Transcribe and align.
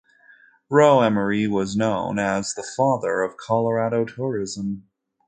Roe 0.67 1.01
Emery 1.01 1.45
was 1.45 1.75
known 1.75 2.17
as 2.17 2.55
"the 2.55 2.63
Father 2.63 3.21
of 3.21 3.37
Colorado 3.37 4.03
Tourism". 4.03 4.87